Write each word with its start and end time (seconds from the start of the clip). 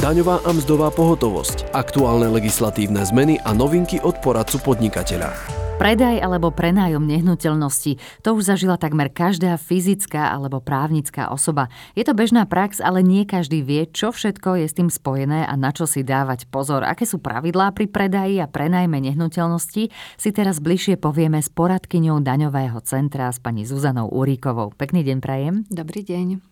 daňová 0.00 0.40
a 0.48 0.50
mzdová 0.56 0.88
pohotovosť, 0.88 1.76
aktuálne 1.76 2.32
legislatívne 2.32 3.04
zmeny 3.04 3.36
a 3.44 3.52
novinky 3.52 4.00
od 4.00 4.16
poradcu 4.24 4.56
podnikateľa. 4.64 5.60
Predaj 5.76 6.20
alebo 6.20 6.52
prenájom 6.52 7.04
nehnuteľnosti, 7.08 8.00
to 8.20 8.28
už 8.36 8.52
zažila 8.52 8.76
takmer 8.76 9.08
každá 9.08 9.56
fyzická 9.56 10.28
alebo 10.28 10.60
právnická 10.60 11.32
osoba. 11.32 11.72
Je 11.96 12.04
to 12.04 12.12
bežná 12.12 12.44
prax, 12.44 12.84
ale 12.84 13.00
nie 13.00 13.24
každý 13.24 13.64
vie, 13.64 13.88
čo 13.88 14.12
všetko 14.12 14.60
je 14.60 14.66
s 14.68 14.76
tým 14.76 14.92
spojené 14.92 15.48
a 15.48 15.52
na 15.56 15.72
čo 15.72 15.88
si 15.88 16.04
dávať 16.04 16.52
pozor. 16.52 16.84
Aké 16.84 17.08
sú 17.08 17.16
pravidlá 17.16 17.72
pri 17.72 17.88
predaji 17.88 18.44
a 18.44 18.48
prenajme 18.48 19.00
nehnuteľnosti, 19.00 19.88
si 19.92 20.28
teraz 20.32 20.60
bližšie 20.60 21.00
povieme 21.00 21.40
s 21.40 21.48
poradkyňou 21.48 22.20
daňového 22.20 22.80
centra 22.84 23.32
s 23.32 23.40
pani 23.40 23.64
Zuzanou 23.64 24.08
Uríkovou. 24.12 24.76
Pekný 24.76 25.00
deň 25.00 25.18
prajem. 25.24 25.54
Dobrý 25.72 26.04
deň. 26.04 26.49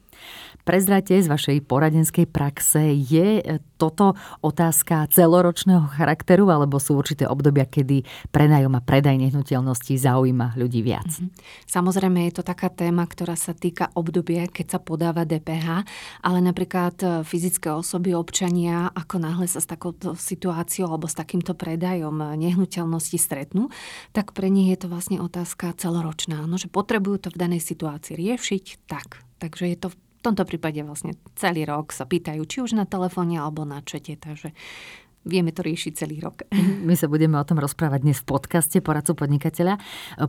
Prezrate 0.68 1.16
z 1.16 1.32
vašej 1.32 1.64
poradenskej 1.64 2.28
praxe, 2.28 2.92
je 2.92 3.40
toto 3.80 4.18
otázka 4.44 5.08
celoročného 5.08 5.88
charakteru 5.96 6.50
alebo 6.52 6.76
sú 6.76 6.98
určité 6.98 7.24
obdobia, 7.24 7.64
kedy 7.64 8.04
prenajom 8.28 8.76
a 8.76 8.84
predaj 8.84 9.16
nehnuteľností 9.16 9.96
zaujíma 9.96 10.58
ľudí 10.60 10.84
viac? 10.84 11.08
Mm-hmm. 11.08 11.30
Samozrejme 11.64 12.18
je 12.28 12.32
to 12.36 12.42
taká 12.44 12.68
téma, 12.68 13.08
ktorá 13.08 13.38
sa 13.38 13.56
týka 13.56 13.88
obdobia, 13.96 14.50
keď 14.50 14.76
sa 14.76 14.78
podáva 14.82 15.24
DPH, 15.24 15.88
ale 16.20 16.38
napríklad 16.44 16.96
e, 17.00 17.06
fyzické 17.24 17.72
osoby, 17.72 18.12
občania, 18.12 18.92
ako 18.92 19.24
náhle 19.24 19.46
sa 19.48 19.62
s 19.62 19.70
takouto 19.70 20.18
situáciou 20.18 20.90
alebo 20.90 21.08
s 21.08 21.16
takýmto 21.16 21.56
predajom 21.56 22.36
nehnuteľnosti 22.36 23.16
stretnú, 23.16 23.72
tak 24.12 24.36
pre 24.36 24.52
nich 24.52 24.68
je 24.74 24.84
to 24.84 24.92
vlastne 24.92 25.16
otázka 25.22 25.72
celoročná. 25.80 26.44
No, 26.44 26.60
že 26.60 26.68
potrebujú 26.68 27.24
to 27.24 27.28
v 27.32 27.40
danej 27.40 27.62
situácii 27.64 28.18
riešiť, 28.18 28.84
tak. 28.84 29.24
Takže 29.38 29.64
je 29.70 29.78
to 29.78 29.88
v 30.18 30.20
tomto 30.26 30.42
prípade 30.42 30.82
vlastne 30.82 31.14
celý 31.38 31.62
rok 31.62 31.94
sa 31.94 32.02
pýtajú, 32.02 32.42
či 32.44 32.58
už 32.58 32.74
na 32.74 32.84
telefóne 32.84 33.38
alebo 33.38 33.62
na 33.62 33.78
čete, 33.86 34.18
takže 34.18 34.50
vieme 35.26 35.50
to 35.50 35.66
riešiť 35.66 35.92
celý 35.94 36.22
rok. 36.22 36.46
My 36.88 36.94
sa 36.94 37.10
budeme 37.10 37.36
o 37.36 37.44
tom 37.44 37.58
rozprávať 37.58 38.00
dnes 38.06 38.18
v 38.22 38.28
podcaste 38.38 38.78
Poradcu 38.78 39.18
podnikateľa. 39.18 39.76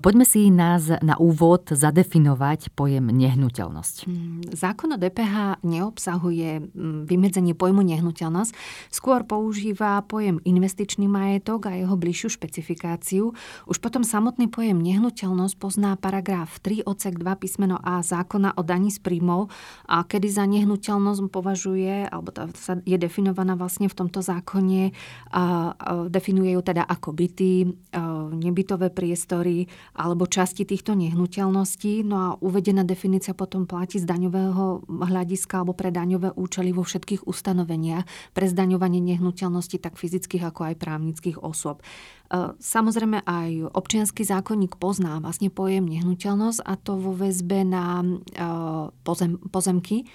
Poďme 0.02 0.26
si 0.26 0.50
nás 0.50 0.90
na 1.00 1.16
úvod 1.22 1.70
zadefinovať 1.70 2.74
pojem 2.74 3.08
nehnuteľnosť. 3.14 4.10
Zákon 4.56 4.96
o 4.96 4.98
DPH 4.98 5.62
neobsahuje 5.62 6.74
hmm, 6.74 7.06
vymedzenie 7.06 7.54
pojmu 7.54 7.86
nehnuteľnosť, 7.86 8.52
skôr 8.90 9.24
používa 9.24 10.02
pojem 10.04 10.42
investičný 10.44 11.06
majetok 11.06 11.70
a 11.70 11.78
jeho 11.78 11.96
bližšiu 11.96 12.34
špecifikáciu. 12.34 13.32
Už 13.70 13.78
potom 13.78 14.02
samotný 14.02 14.50
pojem 14.50 14.82
nehnuteľnosť 14.82 15.56
pozná 15.60 15.96
paragraf 15.96 16.58
3 16.66 16.84
odsek 16.88 17.22
2 17.22 17.42
písmeno 17.42 17.78
A 17.80 18.02
zákona 18.02 18.58
o 18.58 18.62
daní 18.66 18.92
z 18.92 19.00
príjmov, 19.00 19.52
a 19.86 20.04
kedy 20.04 20.28
za 20.28 20.46
nehnuteľnosť 20.50 21.22
považuje, 21.30 22.10
alebo 22.10 22.34
je 22.84 22.98
definovaná 22.98 23.54
vlastne 23.54 23.88
v 23.88 23.96
tomto 23.96 24.24
zákone 24.24 24.79
a 25.30 25.74
definuje 26.10 26.56
ju 26.56 26.62
teda 26.62 26.86
ako 26.86 27.14
byty, 27.14 27.68
nebytové 28.40 28.90
priestory 28.90 29.66
alebo 29.98 30.26
časti 30.26 30.66
týchto 30.66 30.96
nehnuteľností. 30.98 32.06
No 32.06 32.16
a 32.18 32.28
uvedená 32.40 32.82
definícia 32.88 33.38
potom 33.38 33.66
platí 33.70 34.02
z 34.02 34.06
daňového 34.10 34.86
hľadiska 34.88 35.62
alebo 35.62 35.78
pre 35.78 35.94
daňové 35.94 36.34
účely 36.34 36.74
vo 36.74 36.88
všetkých 36.88 37.26
ustanoveniach 37.30 38.34
pre 38.34 38.46
zdaňovanie 38.48 39.02
nehnuteľností 39.04 39.78
tak 39.82 39.98
fyzických 40.00 40.50
ako 40.50 40.74
aj 40.74 40.76
právnických 40.80 41.38
osôb. 41.42 41.82
Samozrejme 42.62 43.26
aj 43.26 43.74
občianský 43.74 44.22
zákonník 44.22 44.78
pozná 44.78 45.18
vlastne 45.18 45.50
pojem 45.50 45.90
nehnuteľnosť 45.90 46.62
a 46.62 46.78
to 46.78 46.94
vo 46.94 47.18
väzbe 47.18 47.66
na 47.66 48.06
pozem, 49.02 49.42
pozemky 49.50 50.06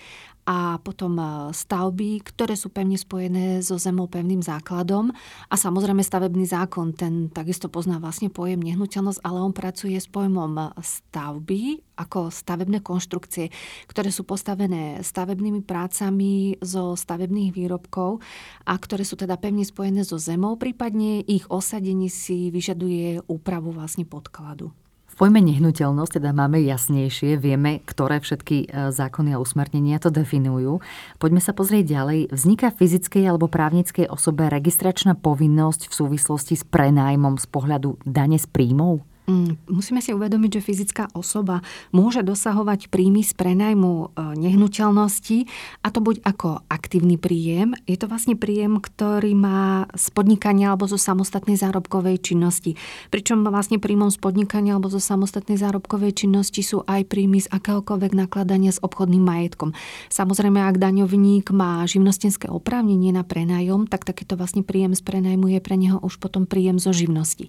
a 0.45 0.77
potom 0.81 1.17
e, 1.17 1.25
stavby, 1.56 2.20
ktoré 2.20 2.55
sú 2.55 2.69
pevne 2.69 3.00
spojené 3.00 3.64
so 3.64 3.81
zemou 3.81 4.06
pevným 4.06 4.45
základom. 4.45 5.09
A 5.48 5.55
samozrejme 5.56 6.05
stavebný 6.05 6.45
zákon, 6.45 6.92
ten 6.92 7.33
takisto 7.33 7.73
pozná 7.73 7.97
vlastne 7.97 8.28
pojem 8.28 8.61
nehnuteľnosť, 8.61 9.25
ale 9.25 9.39
on 9.41 9.56
pracuje 9.56 9.97
s 9.97 10.05
pojmom 10.09 10.77
stavby 10.77 11.81
ako 11.97 12.28
stavebné 12.28 12.83
konštrukcie, 12.83 13.49
ktoré 13.88 14.10
sú 14.12 14.27
postavené 14.27 15.00
stavebnými 15.00 15.62
prácami 15.65 16.59
zo 16.60 16.99
stavebných 16.99 17.54
výrobkov 17.54 18.21
a 18.66 18.75
ktoré 18.77 19.06
sú 19.06 19.15
teda 19.15 19.38
pevne 19.38 19.65
spojené 19.65 20.03
so 20.03 20.21
zemou, 20.21 20.59
prípadne 20.60 21.22
ich 21.25 21.47
osadenie 21.49 22.10
si 22.10 22.50
vyžaduje 22.50 23.25
úpravu 23.31 23.71
vlastne 23.72 24.04
podkladu. 24.04 24.75
V 25.14 25.22
pojme 25.22 25.38
nehnuteľnosť 25.47 26.19
teda 26.19 26.34
máme 26.34 26.58
jasnejšie, 26.66 27.38
vieme, 27.38 27.86
ktoré 27.86 28.19
všetky 28.19 28.66
e, 28.66 28.91
zákony 28.91 29.38
a 29.38 29.38
usmernenia 29.38 30.02
to 30.02 30.10
definujú. 30.10 30.82
Poďme 31.22 31.38
sa 31.38 31.54
pozrieť 31.54 31.86
ďalej. 31.86 32.34
Vzniká 32.34 32.75
fyzickej 32.75 33.30
alebo 33.30 33.47
právnickej 33.47 34.10
osobe 34.10 34.50
registračná 34.50 35.14
povinnosť 35.14 35.86
v 35.86 35.94
súvislosti 35.94 36.58
s 36.58 36.66
prenájmom 36.66 37.38
z 37.38 37.47
pohľadu 37.47 38.03
dane 38.03 38.42
z 38.42 38.50
príjmov? 38.50 39.06
Mm, 39.24 39.56
musíme 39.72 40.04
si 40.04 40.12
uvedomiť, 40.12 40.60
že 40.60 40.66
fyzická 40.68 41.04
osoba 41.16 41.64
môže 41.96 42.20
dosahovať 42.20 42.92
príjmy 42.92 43.24
z 43.24 43.32
prenajmu 43.32 43.92
e, 43.96 44.06
nehnuteľnosti 44.36 45.48
a 45.80 45.88
to 45.88 46.04
buď 46.04 46.20
ako 46.28 46.60
aktívny 46.68 47.16
príjem. 47.16 47.72
Je 47.88 47.96
to 47.96 48.04
vlastne 48.04 48.36
príjem, 48.36 48.76
ktorý 48.76 49.32
má 49.32 49.88
z 49.96 50.12
podnikania 50.12 50.76
alebo 50.76 50.84
zo 50.84 51.00
samostatnej 51.00 51.56
zárobkovej 51.56 52.20
činnosti. 52.20 52.76
Pričom 53.08 53.48
vlastne 53.48 53.80
príjmom 53.80 54.12
z 54.12 54.20
podnikania 54.20 54.76
alebo 54.76 54.92
zo 54.92 55.00
samostatnej 55.00 55.56
zárobkovej 55.56 56.12
činnosti 56.12 56.60
sú 56.60 56.84
aj 56.84 57.08
príjmy 57.08 57.41
z 57.41 57.48
akéhokoľvek 57.48 58.12
nakladania 58.12 58.76
s 58.76 58.82
obchodným 58.84 59.24
majetkom. 59.24 59.72
Samozrejme, 60.12 60.60
ak 60.68 60.76
daňovník 60.76 61.48
má 61.48 61.80
živnostenské 61.88 62.52
oprávnenie 62.52 63.08
na 63.08 63.24
prenájom, 63.24 63.88
tak 63.88 64.04
takýto 64.04 64.36
vlastne 64.36 64.60
príjem 64.60 64.92
z 64.92 65.00
prenajmu 65.00 65.48
je 65.56 65.60
pre 65.64 65.80
neho 65.80 65.96
už 66.04 66.20
potom 66.20 66.44
príjem 66.44 66.76
zo 66.76 66.92
živnosti. 66.92 67.48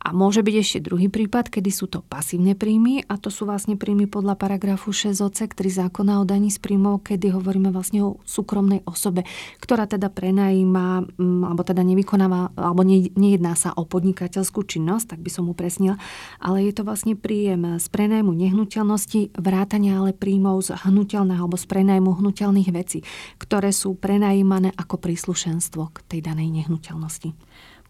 A 0.00 0.16
môže 0.16 0.40
byť 0.40 0.54
ešte 0.56 0.78
druhý 0.80 1.09
prípad, 1.10 1.50
kedy 1.50 1.70
sú 1.74 1.90
to 1.90 2.00
pasívne 2.06 2.54
príjmy 2.54 3.04
a 3.04 3.18
to 3.18 3.28
sú 3.28 3.44
vlastne 3.44 3.74
príjmy 3.74 4.06
podľa 4.06 4.38
paragrafu 4.38 4.94
6 4.94 5.18
odsek 5.20 5.58
3 5.58 5.86
zákona 5.86 6.22
o 6.22 6.24
daní 6.24 6.48
z 6.48 6.62
príjmov, 6.62 7.04
kedy 7.04 7.34
hovoríme 7.34 7.74
vlastne 7.74 8.06
o 8.06 8.22
súkromnej 8.22 8.86
osobe, 8.86 9.26
ktorá 9.58 9.90
teda 9.90 10.08
prenajíma, 10.08 11.18
mm, 11.18 11.42
alebo 11.44 11.62
teda 11.66 11.82
nevykonáva, 11.82 12.54
alebo 12.54 12.86
nejedná 12.86 13.58
sa 13.58 13.74
o 13.74 13.82
podnikateľskú 13.84 14.62
činnosť, 14.64 15.18
tak 15.18 15.20
by 15.20 15.30
som 15.34 15.50
upresnila, 15.50 15.98
ale 16.38 16.64
je 16.64 16.72
to 16.72 16.86
vlastne 16.86 17.18
príjem 17.18 17.82
z 17.82 17.86
prenajmu 17.90 18.30
nehnuteľnosti, 18.30 19.34
vrátania 19.34 20.00
ale 20.00 20.14
príjmov 20.14 20.70
z 20.70 20.78
hnutelného 20.86 21.42
alebo 21.44 21.58
z 21.58 21.66
prenajmu 21.66 22.22
hnutelných 22.22 22.70
vecí, 22.70 23.02
ktoré 23.42 23.74
sú 23.74 23.98
prenajímané 23.98 24.70
ako 24.78 25.02
príslušenstvo 25.02 25.82
k 25.90 25.98
tej 26.06 26.20
danej 26.22 26.54
nehnuteľnosti. 26.54 27.34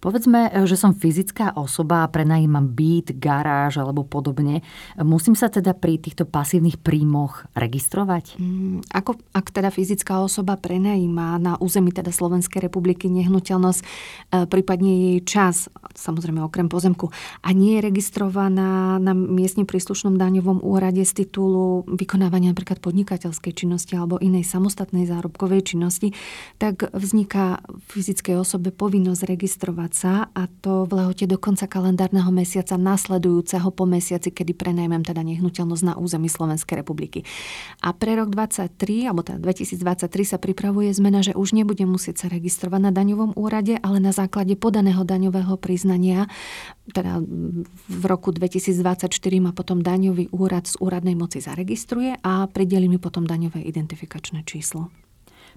Povedzme, 0.00 0.48
že 0.64 0.80
som 0.80 0.96
fyzická 0.96 1.52
osoba 1.60 2.08
a 2.08 2.10
prenajímam 2.10 2.64
byt, 2.72 3.20
garáž 3.20 3.84
alebo 3.84 4.00
podobne. 4.00 4.64
Musím 4.96 5.36
sa 5.36 5.52
teda 5.52 5.76
pri 5.76 6.00
týchto 6.00 6.24
pasívnych 6.24 6.80
príjmoch 6.80 7.44
registrovať? 7.52 8.40
Mm, 8.40 8.80
ako, 8.96 9.20
ak 9.36 9.52
teda 9.52 9.68
fyzická 9.68 10.24
osoba 10.24 10.56
prenajíma 10.56 11.36
na 11.36 11.52
území 11.60 11.92
teda 11.92 12.16
Slovenskej 12.16 12.64
republiky 12.64 13.12
nehnuteľnosť, 13.12 13.80
e, 13.84 13.86
prípadne 14.48 14.88
jej 14.88 15.18
čas, 15.20 15.68
samozrejme 15.92 16.40
okrem 16.48 16.72
pozemku, 16.72 17.12
a 17.44 17.52
nie 17.52 17.76
je 17.76 17.84
registrovaná 17.84 18.96
na 18.96 19.12
miestne 19.12 19.68
príslušnom 19.68 20.16
daňovom 20.16 20.64
úrade 20.64 21.04
z 21.04 21.28
titulu 21.28 21.84
vykonávania 21.84 22.56
napríklad 22.56 22.80
podnikateľskej 22.80 23.52
činnosti 23.52 24.00
alebo 24.00 24.16
inej 24.16 24.48
samostatnej 24.48 25.04
zárobkovej 25.04 25.76
činnosti, 25.76 26.16
tak 26.56 26.88
vzniká 26.88 27.60
fyzickej 27.92 28.40
osobe 28.40 28.72
povinnosť 28.72 29.28
registrovať 29.28 29.89
sa 29.92 30.28
a 30.32 30.46
to 30.60 30.86
v 30.86 31.02
lehote 31.02 31.26
do 31.26 31.36
konca 31.36 31.66
kalendárneho 31.66 32.28
mesiaca 32.32 32.78
nasledujúceho 32.78 33.68
po 33.74 33.84
mesiaci, 33.84 34.30
kedy 34.32 34.56
prenajmem 34.56 35.02
teda 35.04 35.20
nehnuteľnosť 35.26 35.84
na 35.84 35.94
území 35.98 36.30
Slovenskej 36.30 36.80
republiky. 36.80 37.26
A 37.82 37.92
pre 37.92 38.14
rok 38.16 38.32
2023, 38.32 39.10
alebo 39.10 39.26
teda 39.26 39.38
2023 39.42 40.06
sa 40.24 40.38
pripravuje 40.38 40.90
zmena, 40.94 41.20
že 41.20 41.36
už 41.36 41.52
nebude 41.52 41.82
musieť 41.84 42.24
sa 42.24 42.26
registrovať 42.30 42.80
na 42.80 42.92
daňovom 42.94 43.34
úrade, 43.36 43.76
ale 43.82 43.98
na 43.98 44.14
základe 44.14 44.54
podaného 44.54 45.02
daňového 45.02 45.58
priznania, 45.58 46.30
teda 46.90 47.22
v 47.86 48.04
roku 48.06 48.34
2024 48.34 49.10
ma 49.42 49.52
potom 49.54 49.82
daňový 49.82 50.30
úrad 50.30 50.66
z 50.66 50.78
úradnej 50.78 51.14
moci 51.18 51.42
zaregistruje 51.42 52.18
a 52.22 52.46
prideli 52.46 52.86
mi 52.86 52.98
potom 52.98 53.26
daňové 53.26 53.62
identifikačné 53.66 54.46
číslo. 54.46 54.90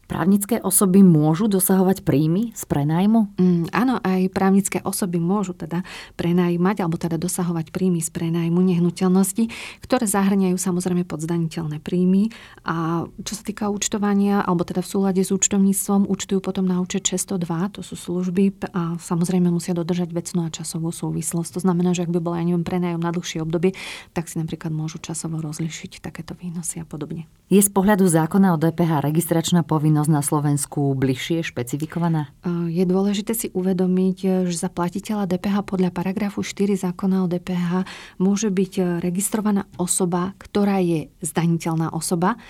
Právnické 0.04 0.60
osoby 0.60 1.00
môžu 1.00 1.48
dosahovať 1.48 2.04
príjmy 2.04 2.52
z 2.52 2.64
prenajmu? 2.68 3.40
Mm, 3.40 3.72
áno, 3.72 4.04
aj 4.04 4.36
právnické 4.36 4.84
osoby 4.84 5.16
môžu 5.16 5.56
teda 5.56 5.88
prenajímať 6.20 6.84
alebo 6.84 7.00
teda 7.00 7.16
dosahovať 7.16 7.72
príjmy 7.72 8.04
z 8.04 8.12
prenajmu 8.12 8.60
nehnuteľnosti, 8.60 9.48
ktoré 9.80 10.04
zahrňajú 10.04 10.60
samozrejme 10.60 11.08
podzdaniteľné 11.08 11.80
príjmy. 11.80 12.36
A 12.68 13.08
čo 13.24 13.34
sa 13.40 13.44
týka 13.48 13.72
účtovania, 13.72 14.44
alebo 14.44 14.68
teda 14.68 14.84
v 14.84 14.92
súlade 14.92 15.22
s 15.24 15.32
účtovníctvom, 15.32 16.12
účtujú 16.12 16.44
potom 16.44 16.68
na 16.68 16.84
účet 16.84 17.08
602, 17.08 17.80
to 17.80 17.82
sú 17.82 17.96
služby 17.96 18.76
a 18.76 19.00
samozrejme 19.00 19.48
musia 19.48 19.72
dodržať 19.72 20.12
vecnú 20.12 20.44
a 20.44 20.52
časovú 20.52 20.92
súvislosť. 20.92 21.58
To 21.58 21.64
znamená, 21.64 21.96
že 21.96 22.04
ak 22.04 22.12
by 22.12 22.20
bola, 22.20 22.44
ja 22.44 22.52
neviem, 22.52 22.68
prenajom 22.68 23.00
na 23.00 23.16
dlhšie 23.16 23.40
obdobie, 23.40 23.72
tak 24.12 24.28
si 24.28 24.36
napríklad 24.36 24.76
môžu 24.76 25.00
časovo 25.00 25.40
rozlišiť 25.40 26.04
takéto 26.04 26.36
výnosy 26.36 26.84
a 26.84 26.86
podobne. 26.86 27.26
Je 27.48 27.62
z 27.62 27.70
pohľadu 27.72 28.04
zákona 28.10 28.52
o 28.52 28.58
DPH 28.60 29.06
registračná 29.06 29.62
povinnosť 29.62 29.93
povinnosť 29.94 30.10
na 30.10 30.26
Slovensku 30.26 30.98
bližšie 30.98 31.46
špecifikovaná? 31.46 32.34
Je 32.66 32.82
dôležité 32.82 33.38
si 33.38 33.54
uvedomiť, 33.54 34.50
že 34.50 34.58
za 34.58 34.66
platiteľa 34.66 35.30
DPH 35.30 35.62
podľa 35.70 35.94
paragrafu 35.94 36.42
4 36.42 36.74
zákona 36.82 37.22
o 37.22 37.30
DPH 37.30 37.86
môže 38.18 38.50
byť 38.50 39.06
registrovaná 39.06 39.70
osoba, 39.78 40.34
ktorá 40.42 40.82
je 40.82 41.14
zdaniteľná 41.22 41.94
osoba 41.94 42.42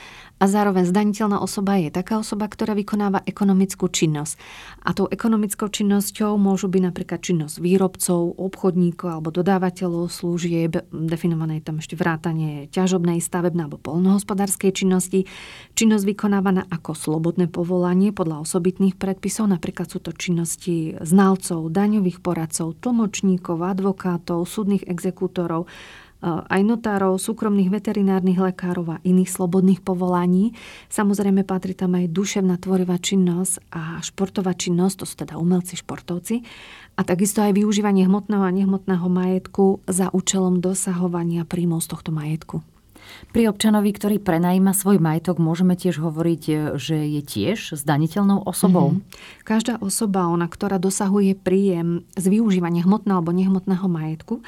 a 0.41 0.45
zároveň 0.49 0.89
zdaniteľná 0.89 1.39
osoba 1.39 1.79
je 1.79 1.93
taká 1.93 2.19
osoba, 2.19 2.49
ktorá 2.51 2.75
vykonáva 2.75 3.23
ekonomickú 3.23 3.87
činnosť. 3.87 4.35
A 4.83 4.91
tou 4.91 5.07
ekonomickou 5.07 5.71
činnosťou 5.71 6.35
môžu 6.35 6.67
byť 6.67 6.81
napríklad 6.83 7.23
činnosť 7.23 7.63
výrobcov, 7.63 8.35
obchodníkov 8.35 9.07
alebo 9.07 9.31
dodávateľov 9.31 10.11
služieb, 10.11 10.83
definované 10.91 11.63
tam 11.63 11.79
ešte 11.79 11.95
vrátanie 11.95 12.67
ťažobnej, 12.73 13.23
stavebnej 13.23 13.71
alebo 13.71 13.79
polnohospodárskej 13.79 14.75
činnosti, 14.75 15.29
činnosť 15.79 16.03
vykonávaná 16.11 16.67
ako 16.67 16.91
slobodné 16.91 17.47
povolanie 17.47 18.11
podľa 18.11 18.43
osobitných 18.43 18.99
predpisov, 18.99 19.47
napríklad 19.47 19.87
sú 19.87 20.03
to 20.03 20.11
činnosti 20.11 20.99
znalcov, 20.99 21.71
daňových 21.71 22.19
poradcov, 22.19 22.75
tlmočníkov, 22.83 23.63
advokátov, 23.63 24.43
súdnych 24.43 24.83
exekútorov, 24.89 25.71
aj 26.23 26.61
notárov, 26.63 27.19
súkromných 27.19 27.67
veterinárnych 27.67 28.39
lekárov 28.39 28.95
a 28.95 29.01
iných 29.03 29.27
slobodných 29.27 29.83
povolaní. 29.83 30.55
Samozrejme 30.87 31.43
patrí 31.43 31.75
tam 31.75 31.99
aj 31.99 32.07
duševná 32.15 32.55
tvorivá 32.63 32.95
činnosť 32.95 33.67
a 33.75 33.99
športová 33.99 34.55
činnosť, 34.55 34.95
to 35.03 35.05
sú 35.05 35.15
teda 35.19 35.35
umelci, 35.35 35.75
športovci. 35.75 36.47
A 36.95 37.01
takisto 37.03 37.43
aj 37.43 37.57
využívanie 37.59 38.07
hmotného 38.07 38.45
a 38.45 38.55
nehmotného 38.55 39.09
majetku 39.11 39.83
za 39.89 40.07
účelom 40.13 40.63
dosahovania 40.63 41.43
príjmov 41.43 41.83
z 41.83 41.91
tohto 41.91 42.15
majetku. 42.15 42.63
Pri 43.35 43.49
občanovi, 43.49 43.91
ktorý 43.91 44.15
prenajíma 44.21 44.71
svoj 44.71 45.01
majetok, 45.01 45.41
môžeme 45.41 45.75
tiež 45.75 45.99
hovoriť, 45.99 46.43
že 46.79 46.97
je 47.03 47.21
tiež 47.21 47.75
zdaniteľnou 47.75 48.45
osobou? 48.47 48.95
Mm-hmm. 48.95 49.43
Každá 49.43 49.73
osoba, 49.83 50.31
ona, 50.31 50.47
ktorá 50.47 50.79
dosahuje 50.79 51.35
príjem 51.35 52.07
z 52.15 52.25
využívania 52.31 52.85
hmotného 52.85 53.19
alebo 53.19 53.35
nehmotného 53.35 53.87
majetku, 53.89 54.39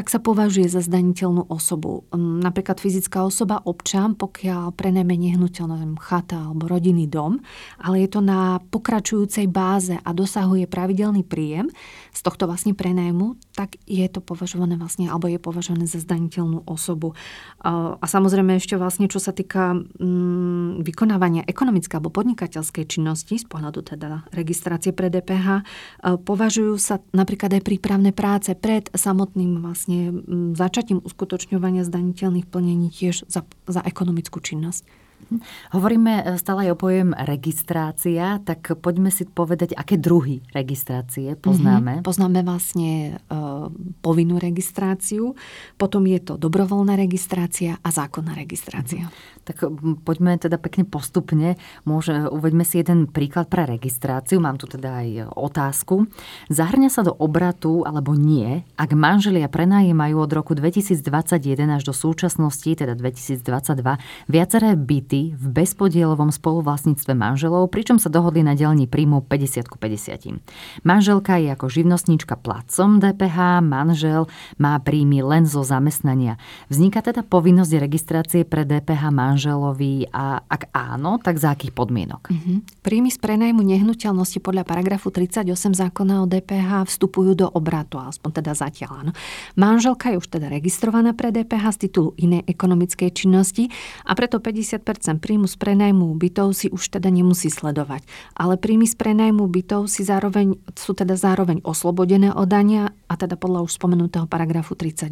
tak 0.00 0.08
sa 0.08 0.16
považuje 0.16 0.64
za 0.64 0.80
zdaniteľnú 0.80 1.52
osobu. 1.52 2.08
Mm, 2.08 2.40
napríklad 2.40 2.80
fyzická 2.80 3.20
osoba, 3.20 3.60
občan, 3.68 4.16
pokiaľ 4.16 4.72
prenajme 4.72 5.12
nehnuteľná 5.12 5.76
chata 6.00 6.40
alebo 6.40 6.72
rodinný 6.72 7.04
dom, 7.04 7.36
ale 7.76 8.08
je 8.08 8.16
to 8.16 8.24
na 8.24 8.64
pokračujúcej 8.72 9.44
báze 9.52 9.92
a 9.92 10.10
dosahuje 10.16 10.64
pravidelný 10.72 11.20
príjem 11.20 11.68
z 12.16 12.20
tohto 12.24 12.48
vlastne 12.48 12.72
prenajmu, 12.72 13.36
tak 13.60 13.76
je 13.84 14.08
to 14.08 14.24
považované 14.24 14.80
vlastne, 14.80 15.12
alebo 15.12 15.28
je 15.28 15.36
považované 15.36 15.84
za 15.84 16.00
zdaniteľnú 16.00 16.64
osobu. 16.64 17.12
A 17.60 18.00
samozrejme 18.00 18.56
ešte 18.56 18.80
vlastne, 18.80 19.04
čo 19.04 19.20
sa 19.20 19.36
týka 19.36 19.76
mm, 19.76 20.80
vykonávania 20.80 21.44
ekonomickej 21.44 22.00
alebo 22.00 22.08
podnikateľskej 22.08 22.88
činnosti 22.88 23.36
z 23.36 23.44
pohľadu 23.44 23.84
teda 23.84 24.24
registrácie 24.32 24.96
pre 24.96 25.12
DPH, 25.12 25.60
považujú 26.24 26.80
sa 26.80 27.04
napríklad 27.12 27.60
aj 27.60 27.62
prípravné 27.68 28.16
práce 28.16 28.56
pred 28.56 28.88
samotným 28.96 29.60
vlastne 29.60 29.90
vlastne 29.90 30.54
začatím 30.54 31.02
uskutočňovania 31.02 31.82
zdaniteľných 31.82 32.46
plnení 32.46 32.88
tiež 32.94 33.26
za, 33.26 33.42
za 33.66 33.80
ekonomickú 33.82 34.38
činnosť. 34.38 34.86
Hovoríme 35.70 36.12
e, 36.20 36.22
stále 36.42 36.66
aj 36.66 36.74
o 36.74 36.80
pojem 36.80 37.10
registrácia, 37.14 38.42
tak 38.42 38.74
poďme 38.82 39.14
si 39.14 39.28
povedať, 39.28 39.78
aké 39.78 39.94
druhy 39.94 40.42
registrácie 40.50 41.38
poznáme. 41.38 42.00
Mm-hmm. 42.00 42.06
Poznáme 42.06 42.40
vlastne 42.42 43.22
e, 43.30 43.38
povinnú 44.02 44.42
registráciu, 44.42 45.38
potom 45.78 46.02
je 46.10 46.18
to 46.18 46.34
dobrovoľná 46.34 46.98
registrácia 46.98 47.78
a 47.78 47.88
zákonná 47.94 48.34
registrácia. 48.34 49.06
Mm-hmm. 49.06 49.46
Tak 49.46 49.56
poďme 50.06 50.38
teda 50.38 50.58
pekne 50.58 50.84
postupne. 50.86 51.58
Môže, 51.82 52.28
uveďme 52.30 52.62
si 52.66 52.78
jeden 52.78 53.10
príklad 53.10 53.50
pre 53.50 53.66
registráciu. 53.66 54.38
Mám 54.38 54.62
tu 54.62 54.70
teda 54.70 55.02
aj 55.02 55.34
otázku. 55.34 56.06
Zahrňa 56.52 56.90
sa 56.92 57.02
do 57.02 57.14
obratu 57.14 57.82
alebo 57.82 58.14
nie, 58.14 58.62
ak 58.78 58.94
manželia 58.94 59.50
prenajímajú 59.50 60.16
od 60.18 60.30
roku 60.30 60.52
2021 60.54 61.02
až 61.70 61.82
do 61.86 61.94
súčasnosti, 61.94 62.68
teda 62.68 62.94
2022, 62.94 63.42
viaceré 64.30 64.76
byty 64.78 65.09
v 65.10 65.44
bezpodielovom 65.50 66.30
spoluvlastníctve 66.30 67.18
manželov, 67.18 67.66
pričom 67.74 67.98
sa 67.98 68.06
dohodli 68.06 68.46
na 68.46 68.54
delení 68.54 68.86
príjmu 68.86 69.26
50 69.26 69.66
ku 69.66 69.74
50. 69.74 70.38
Manželka 70.86 71.42
je 71.42 71.50
ako 71.50 71.66
živnostníčka 71.66 72.38
placom 72.38 73.02
DPH, 73.02 73.58
manžel 73.66 74.30
má 74.62 74.78
príjmy 74.78 75.26
len 75.26 75.50
zo 75.50 75.66
zamestnania. 75.66 76.38
Vzniká 76.70 77.02
teda 77.02 77.26
povinnosť 77.26 77.72
registrácie 77.82 78.42
pre 78.46 78.62
DPH 78.62 79.10
manželovi 79.10 80.06
a 80.14 80.46
ak 80.46 80.70
áno, 80.70 81.18
tak 81.18 81.42
za 81.42 81.58
akých 81.58 81.74
podmienok? 81.74 82.30
Mm-hmm. 82.30 82.86
Príjmy 82.86 83.10
z 83.10 83.18
prenajmu 83.18 83.66
nehnuteľnosti 83.66 84.38
podľa 84.38 84.62
paragrafu 84.62 85.10
38 85.10 85.42
zákona 85.74 86.22
o 86.22 86.30
DPH 86.30 86.86
vstupujú 86.86 87.34
do 87.34 87.46
obratu, 87.50 87.98
aspoň 87.98 88.30
teda 88.38 88.52
zatiaľ 88.54 88.90
áno. 89.02 89.12
Manželka 89.58 90.14
je 90.14 90.22
už 90.22 90.30
teda 90.30 90.46
registrovaná 90.46 91.10
pre 91.18 91.34
DPH 91.34 91.64
z 91.74 91.78
titulu 91.90 92.14
inej 92.14 92.46
ekonomickej 92.46 93.10
činnosti 93.10 93.66
a 94.06 94.14
preto 94.14 94.38
50% 94.38 94.99
príjmu 95.00 95.48
z 95.48 95.56
prenajmu 95.56 96.12
bytov 96.20 96.52
si 96.52 96.68
už 96.68 97.00
teda 97.00 97.08
nemusí 97.08 97.48
sledovať. 97.48 98.04
Ale 98.36 98.60
príjmy 98.60 98.84
z 98.84 98.94
prenajmu 99.00 99.48
bytov 99.48 99.88
si 99.88 100.04
zároveň, 100.04 100.60
sú 100.76 100.92
teda 100.92 101.16
zároveň 101.16 101.64
oslobodené 101.64 102.30
od 102.36 102.46
dania 102.46 102.92
a 103.10 103.18
teda 103.18 103.34
podľa 103.34 103.66
už 103.66 103.74
spomenutého 103.74 104.30
paragrafu 104.30 104.78
38. 104.78 105.10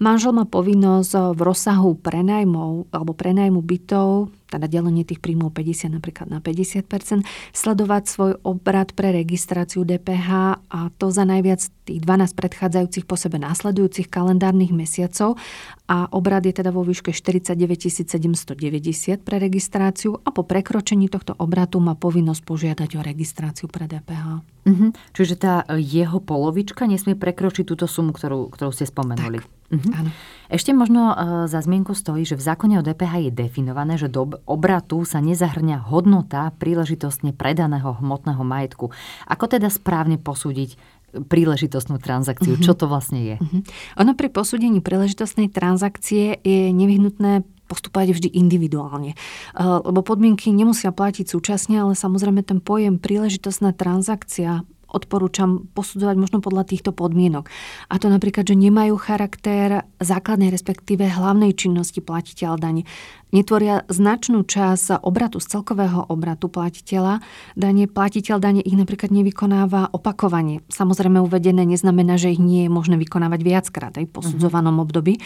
Manžel 0.00 0.32
má 0.32 0.48
povinnosť 0.48 1.36
v 1.36 1.40
rozsahu 1.44 2.00
prenajmov 2.00 2.88
alebo 2.88 3.12
prenajmu 3.12 3.60
bytov 3.60 4.32
teda 4.50 4.66
delenie 4.66 5.06
tých 5.06 5.22
príjmov 5.22 5.54
50 5.54 5.94
napríklad 6.02 6.26
na 6.26 6.42
50% 6.42 7.22
sledovať 7.54 8.02
svoj 8.10 8.32
obrad 8.42 8.90
pre 8.98 9.14
registráciu 9.14 9.86
DPH 9.86 10.58
a 10.66 10.90
to 10.98 11.14
za 11.14 11.22
najviac 11.22 11.62
tých 11.86 12.02
12 12.02 12.34
predchádzajúcich 12.34 13.06
po 13.06 13.14
sebe 13.14 13.38
následujúcich 13.38 14.10
kalendárnych 14.10 14.74
mesiacov 14.74 15.38
a 15.86 16.10
obrad 16.10 16.42
je 16.42 16.54
teda 16.54 16.74
vo 16.74 16.82
výške 16.82 17.14
49 17.14 17.54
790 17.86 19.22
pre 19.22 19.38
registráciu 19.38 20.18
a 20.18 20.28
po 20.34 20.42
prekročení 20.42 21.06
tohto 21.06 21.38
obratu 21.38 21.78
má 21.78 21.94
povinnosť 21.94 22.42
požiadať 22.42 22.90
o 22.98 23.00
registráciu 23.06 23.70
pre 23.70 23.86
DPH. 23.86 24.42
Mm-hmm. 24.60 24.90
Čiže 25.16 25.34
tá 25.40 25.64
jeho 25.80 26.20
polovička 26.20 26.84
nesmie 26.84 27.09
prekročiť 27.16 27.64
túto 27.64 27.86
sumu, 27.86 28.10
ktorú, 28.10 28.50
ktorú 28.50 28.70
ste 28.74 28.86
spomenuli. 28.86 29.40
Tak. 29.40 29.60
Mm-hmm. 29.70 29.92
Áno. 29.94 30.10
Ešte 30.50 30.74
možno 30.74 31.14
uh, 31.14 31.14
za 31.46 31.62
zmienku 31.62 31.94
stojí, 31.94 32.26
že 32.26 32.34
v 32.34 32.42
zákone 32.42 32.78
o 32.78 32.82
DPH 32.82 33.30
je 33.30 33.32
definované, 33.32 33.94
že 33.94 34.10
do 34.10 34.26
obratu 34.50 35.06
sa 35.06 35.22
nezahrňa 35.22 35.86
hodnota 35.86 36.50
príležitostne 36.58 37.30
predaného 37.30 37.94
hmotného 38.02 38.42
majetku. 38.42 38.90
Ako 39.30 39.46
teda 39.46 39.70
správne 39.70 40.18
posúdiť 40.18 40.74
príležitostnú 41.10 42.02
transakciu? 42.02 42.58
Mm-hmm. 42.58 42.66
Čo 42.66 42.74
to 42.74 42.90
vlastne 42.90 43.20
je? 43.22 43.36
Mm-hmm. 43.38 43.62
Ono 44.02 44.12
pri 44.18 44.28
posúdení 44.30 44.82
príležitostnej 44.82 45.50
transakcie 45.50 46.38
je 46.42 46.70
nevyhnutné 46.74 47.46
postupovať 47.70 48.18
vždy 48.18 48.28
individuálne. 48.34 49.14
Lebo 49.54 50.02
podmienky 50.02 50.50
nemusia 50.50 50.90
platiť 50.90 51.30
súčasne, 51.30 51.78
ale 51.78 51.94
samozrejme 51.94 52.42
ten 52.42 52.58
pojem 52.58 52.98
príležitostná 52.98 53.70
transakcia 53.70 54.66
odporúčam 54.90 55.70
posudzovať 55.72 56.16
možno 56.18 56.38
podľa 56.42 56.66
týchto 56.66 56.90
podmienok. 56.90 57.46
A 57.88 57.96
to 57.96 58.10
napríklad, 58.10 58.44
že 58.44 58.58
nemajú 58.58 58.98
charakter 58.98 59.86
základnej, 60.02 60.50
respektíve 60.50 61.06
hlavnej 61.06 61.54
činnosti 61.54 62.02
platiteľa 62.02 62.56
dane. 62.58 62.82
Netvoria 63.30 63.86
značnú 63.86 64.42
časť 64.42 65.06
obratu 65.06 65.38
z 65.38 65.46
celkového 65.54 66.10
obratu 66.10 66.50
platiteľa. 66.50 67.22
Dane, 67.54 67.86
platiteľ 67.86 68.42
dane 68.42 68.58
ich 68.58 68.74
napríklad 68.74 69.14
nevykonáva 69.14 69.94
opakovanie. 69.94 70.66
Samozrejme 70.66 71.22
uvedené 71.22 71.62
neznamená, 71.62 72.18
že 72.18 72.34
ich 72.34 72.42
nie 72.42 72.66
je 72.66 72.70
možné 72.74 72.98
vykonávať 72.98 73.40
viackrát 73.46 73.94
aj 73.94 74.10
v 74.10 74.14
posudzovanom 74.14 74.82
uh-huh. 74.82 74.86
období. 74.90 75.22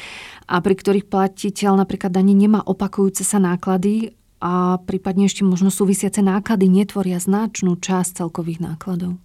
A 0.53 0.61
pri 0.61 0.75
ktorých 0.77 1.09
platiteľ 1.09 1.81
napríklad 1.81 2.13
dane 2.13 2.37
nemá 2.37 2.61
opakujúce 2.61 3.25
sa 3.25 3.41
náklady 3.41 4.13
a 4.45 4.77
prípadne 4.85 5.25
ešte 5.25 5.41
možno 5.41 5.73
súvisiace 5.73 6.21
náklady 6.21 6.69
netvoria 6.69 7.17
značnú 7.17 7.81
časť 7.81 8.21
celkových 8.21 8.61
nákladov. 8.61 9.17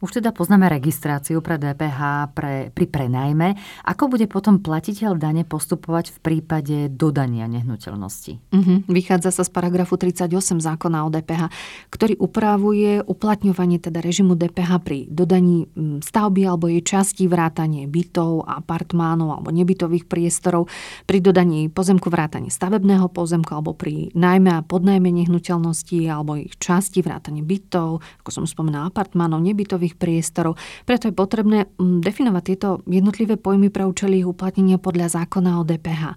Už 0.00 0.16
teda 0.16 0.32
poznáme 0.32 0.64
registráciu 0.72 1.44
pre 1.44 1.60
DPH 1.60 2.32
pre, 2.32 2.72
pri 2.72 2.86
prenajme. 2.88 3.52
Ako 3.84 4.08
bude 4.08 4.24
potom 4.32 4.56
platiteľ 4.56 5.20
dane 5.20 5.44
postupovať 5.44 6.16
v 6.16 6.18
prípade 6.24 6.76
dodania 6.88 7.44
nehnuteľnosti? 7.44 8.32
Uh-huh. 8.48 8.80
Vychádza 8.88 9.28
sa 9.28 9.44
z 9.44 9.52
paragrafu 9.52 10.00
38 10.00 10.32
zákona 10.64 11.04
o 11.04 11.12
DPH, 11.12 11.52
ktorý 11.92 12.16
upravuje 12.16 13.04
uplatňovanie 13.04 13.76
teda 13.76 14.00
režimu 14.00 14.40
DPH 14.40 14.70
pri 14.80 14.98
dodaní 15.12 15.68
mm, 15.68 16.00
stavby 16.00 16.48
alebo 16.48 16.72
jej 16.72 16.80
časti, 16.80 17.28
vrátanie 17.28 17.84
bytov, 17.84 18.48
apartmánov 18.48 19.36
alebo 19.36 19.52
nebytových 19.52 20.08
priestorov, 20.08 20.72
pri 21.04 21.20
dodaní 21.20 21.68
pozemku 21.68 22.08
vrátanie 22.08 22.48
stavebného 22.48 23.12
pozemku 23.12 23.52
alebo 23.52 23.76
pri 23.76 24.08
najmä 24.16 24.48
a 24.48 24.64
podnajme 24.64 25.12
nehnuteľnosti 25.12 26.08
alebo 26.08 26.40
ich 26.40 26.56
časti, 26.56 27.04
vrátanie 27.04 27.44
bytov, 27.44 28.00
ako 28.24 28.30
som 28.32 28.44
spomenula, 28.48 28.88
apartmánov, 28.88 29.44
nebytových 29.44 29.89
jednotlivých 29.90 29.98
priestorov. 29.98 30.54
Preto 30.86 31.10
je 31.10 31.14
potrebné 31.14 31.58
mm, 31.66 32.00
definovať 32.04 32.42
tieto 32.46 32.68
jednotlivé 32.86 33.34
pojmy 33.36 33.70
pre 33.70 33.86
účely 33.86 34.22
uplatnenia 34.22 34.78
podľa 34.78 35.22
zákona 35.22 35.60
o 35.60 35.66
DPH. 35.66 36.14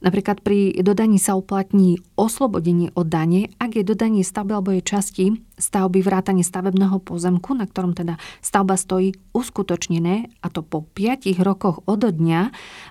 Napríklad 0.00 0.40
pri 0.40 0.80
dodaní 0.80 1.20
sa 1.20 1.36
uplatní 1.36 2.00
oslobodenie 2.16 2.88
od 2.96 3.12
dane, 3.12 3.52
ak 3.60 3.76
je 3.76 3.84
dodanie 3.84 4.24
stavby 4.24 4.52
alebo 4.56 4.72
jej 4.72 4.84
časti 4.84 5.24
stavby 5.60 6.00
vrátanie 6.00 6.40
stavebného 6.40 7.04
pozemku, 7.04 7.52
na 7.52 7.68
ktorom 7.68 7.92
teda 7.92 8.16
stavba 8.40 8.80
stojí 8.80 9.12
uskutočnené, 9.36 10.32
a 10.40 10.46
to 10.48 10.64
po 10.64 10.88
5 10.96 11.28
rokoch 11.44 11.84
od 11.84 12.00
dňa. 12.00 12.40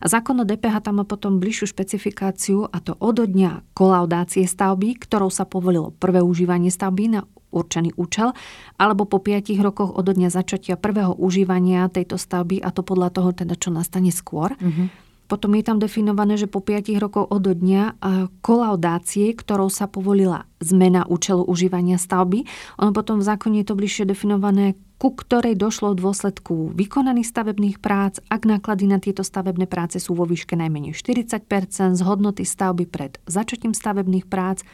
Zákon 0.05 0.37
o 0.41 0.45
DPH 0.45 0.85
tam 0.85 1.01
má 1.01 1.05
potom 1.05 1.41
bližšiu 1.41 1.73
špecifikáciu, 1.73 2.69
a 2.69 2.77
to 2.77 2.93
od 3.01 3.25
dňa 3.25 3.73
kolaudácie 3.73 4.45
stavby, 4.45 5.01
ktorou 5.01 5.33
sa 5.33 5.49
povolilo 5.49 5.89
prvé 5.97 6.21
užívanie 6.21 6.69
stavby 6.69 7.03
na 7.09 7.25
určený 7.49 7.97
účel, 7.97 8.37
alebo 8.77 9.09
po 9.09 9.17
5 9.17 9.49
rokoch 9.65 9.89
od 9.97 10.05
dňa 10.05 10.29
začatia 10.29 10.77
prvého 10.77 11.17
užívania 11.17 11.89
tejto 11.89 12.21
stavby, 12.21 12.61
a 12.61 12.69
to 12.69 12.85
podľa 12.85 13.09
toho 13.09 13.33
teda, 13.33 13.57
čo 13.57 13.73
nastane 13.73 14.13
skôr. 14.13 14.53
Mm-hmm. 14.61 15.08
Potom 15.29 15.53
je 15.53 15.61
tam 15.61 15.77
definované, 15.77 16.41
že 16.41 16.49
po 16.49 16.65
5 16.65 16.89
rokoch 16.97 17.29
od 17.29 17.45
dňa 17.45 18.01
kolaudácie, 18.41 19.29
ktorou 19.37 19.69
sa 19.69 19.85
povolila 19.85 20.48
zmena 20.59 21.07
účelu 21.07 21.43
užívania 21.43 21.97
stavby, 21.97 22.45
ono 22.79 22.91
potom 22.91 23.19
v 23.19 23.27
zákone 23.27 23.63
je 23.63 23.67
to 23.67 23.75
bližšie 23.79 24.05
definované, 24.07 24.75
ku 24.99 25.15
ktorej 25.15 25.55
došlo 25.55 25.95
v 25.95 26.03
dôsledku 26.03 26.75
vykonaných 26.75 27.31
stavebných 27.31 27.77
prác, 27.79 28.19
ak 28.27 28.43
náklady 28.43 28.85
na 28.91 28.99
tieto 28.99 29.23
stavebné 29.23 29.63
práce 29.63 29.95
sú 30.03 30.11
vo 30.11 30.27
výške 30.27 30.59
najmenej 30.59 30.91
40 30.91 31.95
z 31.95 32.01
hodnoty 32.03 32.43
stavby 32.43 32.83
pred 32.83 33.15
začatím 33.23 33.71
stavebných 33.71 34.27
prác 34.27 34.67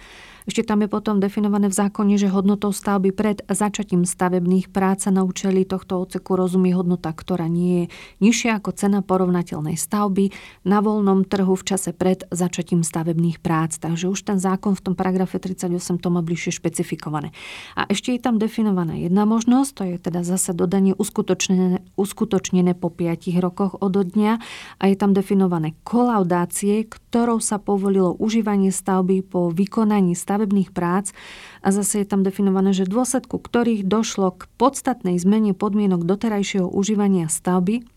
ešte 0.46 0.62
tam 0.62 0.86
je 0.86 0.90
potom 0.90 1.18
definované 1.18 1.74
v 1.74 1.78
zákone, 1.82 2.22
že 2.22 2.30
hodnotou 2.30 2.70
stavby 2.70 3.10
pred 3.18 3.42
začatím 3.50 4.06
stavebných 4.06 4.70
prác 4.70 5.10
sa 5.10 5.12
na 5.12 5.26
účely 5.26 5.66
tohto 5.66 5.98
odseku 5.98 6.38
rozumie 6.38 6.70
hodnota, 6.70 7.10
ktorá 7.10 7.50
nie 7.50 7.90
je 7.90 7.92
nižšia 8.22 8.62
ako 8.62 8.78
cena 8.78 9.02
porovnateľnej 9.02 9.74
stavby 9.74 10.30
na 10.62 10.86
voľnom 10.86 11.26
trhu 11.26 11.58
v 11.58 11.66
čase 11.66 11.98
pred 11.98 12.30
začatím 12.30 12.86
stavebných 12.86 13.42
prác. 13.42 13.82
Takže 13.82 14.06
už 14.06 14.22
ten 14.22 14.38
zákon 14.38 14.78
v 14.78 14.84
tom 14.86 14.94
paragrafe 14.94 15.42
38 15.76 16.00
to 16.00 16.10
má 16.10 16.24
bližšie 16.24 16.56
špecifikované. 16.56 17.36
A 17.76 17.84
ešte 17.92 18.16
je 18.16 18.24
tam 18.24 18.40
definovaná 18.40 18.96
jedna 18.96 19.28
možnosť, 19.28 19.72
to 19.76 19.84
je 19.84 19.96
teda 20.00 20.24
zase 20.24 20.56
dodanie 20.56 20.96
uskutočnené, 20.96 21.84
uskutočnené 22.00 22.74
po 22.80 22.88
5 22.88 23.36
rokoch 23.44 23.76
od 23.80 23.96
dňa 23.96 24.34
a 24.80 24.84
je 24.88 24.96
tam 24.96 25.12
definované 25.12 25.76
kolaudácie, 25.84 26.88
ktorou 26.88 27.44
sa 27.44 27.60
povolilo 27.60 28.16
užívanie 28.16 28.72
stavby 28.72 29.24
po 29.24 29.52
vykonaní 29.52 30.16
stavebných 30.16 30.72
prác 30.72 31.12
a 31.60 31.72
zase 31.72 32.04
je 32.04 32.08
tam 32.08 32.24
definované, 32.24 32.72
že 32.72 32.88
v 32.88 32.96
dôsledku 32.96 33.42
ktorých 33.42 33.88
došlo 33.88 34.36
k 34.36 34.48
podstatnej 34.56 35.20
zmene 35.20 35.58
podmienok 35.58 36.08
doterajšieho 36.08 36.68
užívania 36.70 37.28
stavby 37.28 37.95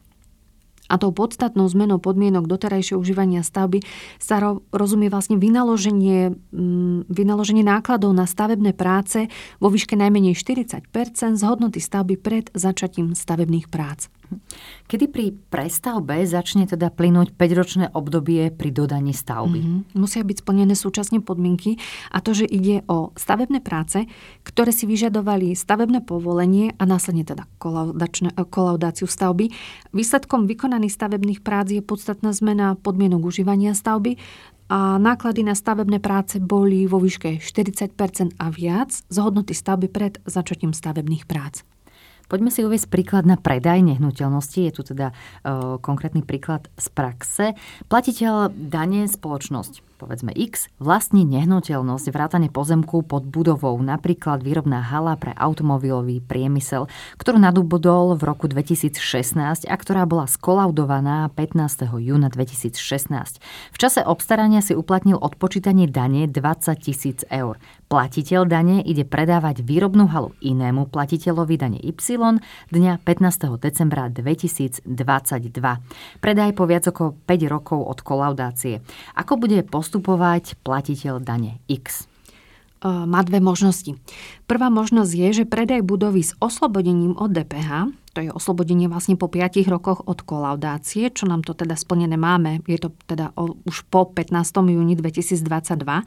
a 0.88 0.94
tou 0.96 1.12
podstatnou 1.12 1.68
zmenou 1.68 2.00
podmienok 2.00 2.48
doterajšieho 2.48 2.98
užívania 2.98 3.44
stavby 3.44 3.84
sa 4.16 4.40
ro- 4.40 4.64
rozumie 4.72 5.12
vlastne 5.12 5.36
vynaloženie, 5.36 6.32
mm, 6.32 7.12
vynaloženie 7.12 7.62
nákladov 7.62 8.16
na 8.16 8.24
stavebné 8.24 8.72
práce 8.72 9.28
vo 9.60 9.68
výške 9.68 9.94
najmenej 9.94 10.34
40% 10.34 11.36
z 11.36 11.42
hodnoty 11.44 11.78
stavby 11.78 12.16
pred 12.16 12.48
začatím 12.56 13.12
stavebných 13.12 13.68
prác. 13.68 14.08
Kedy 14.88 15.06
pri 15.08 15.36
prestavbe 15.52 16.24
začne 16.24 16.64
teda 16.64 16.88
plynúť 16.88 17.36
5-ročné 17.36 17.92
obdobie 17.92 18.48
pri 18.52 18.70
dodaní 18.72 19.12
stavby? 19.12 19.60
Mm-hmm. 19.60 19.96
Musia 19.96 20.24
byť 20.24 20.36
splnené 20.40 20.74
súčasne 20.76 21.20
podmienky 21.20 21.76
a 22.08 22.24
to, 22.24 22.32
že 22.32 22.48
ide 22.48 22.84
o 22.88 23.12
stavebné 23.16 23.60
práce, 23.60 24.08
ktoré 24.44 24.72
si 24.72 24.88
vyžadovali 24.88 25.52
stavebné 25.52 26.04
povolenie 26.04 26.72
a 26.80 26.88
následne 26.88 27.24
teda 27.24 27.44
kolaudáciu 28.48 29.04
stavby. 29.04 29.52
Výsledkom 29.92 30.48
vykonaných 30.48 30.96
stavebných 30.96 31.40
prác 31.44 31.68
je 31.68 31.84
podstatná 31.84 32.32
zmena 32.32 32.76
podmienok 32.80 33.28
užívania 33.28 33.76
stavby 33.76 34.16
a 34.68 35.00
náklady 35.00 35.48
na 35.48 35.56
stavebné 35.56 35.96
práce 35.96 36.36
boli 36.36 36.84
vo 36.84 37.00
výške 37.00 37.40
40% 37.40 38.36
a 38.36 38.46
viac 38.52 38.92
z 38.92 39.16
hodnoty 39.16 39.56
stavby 39.56 39.88
pred 39.88 40.20
začatím 40.28 40.76
stavebných 40.76 41.24
prác. 41.24 41.64
Poďme 42.28 42.52
si 42.52 42.60
uvieť 42.60 42.92
príklad 42.92 43.24
na 43.24 43.40
predaj 43.40 43.80
nehnuteľnosti. 43.80 44.60
Je 44.68 44.72
tu 44.72 44.84
teda 44.84 45.10
e, 45.10 45.14
konkrétny 45.80 46.20
príklad 46.20 46.68
z 46.76 46.86
praxe. 46.92 47.46
Platiteľ 47.88 48.52
dane 48.52 49.08
spoločnosť 49.08 49.87
povedzme 49.98 50.30
X, 50.30 50.70
vlastní 50.78 51.26
nehnuteľnosť 51.26 52.14
vrátane 52.14 52.48
pozemku 52.48 53.02
pod 53.02 53.26
budovou, 53.26 53.74
napríklad 53.82 54.46
výrobná 54.46 54.78
hala 54.80 55.18
pre 55.18 55.34
automobilový 55.34 56.22
priemysel, 56.22 56.86
ktorú 57.18 57.42
nadobudol 57.42 58.14
v 58.14 58.22
roku 58.22 58.46
2016 58.46 59.66
a 59.66 59.74
ktorá 59.74 60.06
bola 60.06 60.30
skolaudovaná 60.30 61.26
15. 61.34 61.90
júna 61.98 62.30
2016. 62.30 63.42
V 63.74 63.76
čase 63.76 64.00
obstarania 64.06 64.62
si 64.62 64.78
uplatnil 64.78 65.18
odpočítanie 65.18 65.90
dane 65.90 66.30
20 66.30 66.78
tisíc 66.78 67.26
eur. 67.26 67.58
Platiteľ 67.88 68.44
dane 68.44 68.84
ide 68.84 69.08
predávať 69.08 69.64
výrobnú 69.64 70.12
halu 70.12 70.36
inému 70.44 70.92
platiteľovi 70.92 71.56
dane 71.56 71.80
Y 71.80 71.96
dňa 72.68 73.00
15. 73.00 73.56
decembra 73.56 74.12
2022. 74.12 74.84
Predaj 76.20 76.50
po 76.52 76.64
viac 76.68 76.84
ako 76.84 77.16
5 77.24 77.48
rokov 77.48 77.80
od 77.80 77.98
kolaudácie. 78.04 78.84
Ako 79.16 79.40
bude 79.40 79.64
postupovať 79.64 79.87
platiteľ 80.60 81.24
dane 81.24 81.64
X? 81.72 82.04
Má 82.84 83.26
dve 83.26 83.42
možnosti. 83.42 83.98
Prvá 84.46 84.70
možnosť 84.70 85.10
je, 85.10 85.28
že 85.42 85.50
predaj 85.50 85.82
budovy 85.82 86.22
s 86.22 86.38
oslobodením 86.38 87.18
od 87.18 87.34
DPH, 87.34 87.90
to 88.14 88.22
je 88.22 88.30
oslobodenie 88.30 88.86
vlastne 88.86 89.18
po 89.18 89.26
5 89.26 89.66
rokoch 89.66 90.06
od 90.06 90.22
kolaudácie, 90.22 91.10
čo 91.10 91.26
nám 91.26 91.42
to 91.42 91.58
teda 91.58 91.74
splnené 91.74 92.14
máme, 92.14 92.62
je 92.70 92.78
to 92.78 92.94
teda 93.10 93.34
už 93.66 93.82
po 93.90 94.06
15. 94.06 94.34
júni 94.70 94.94
2022, 94.94 96.06